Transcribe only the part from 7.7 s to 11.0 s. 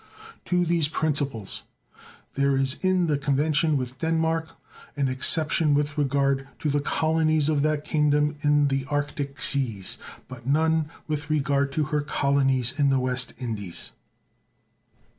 Kingdom in the arctic seas, but none